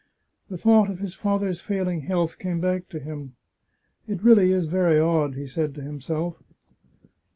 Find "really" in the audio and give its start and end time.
4.23-4.51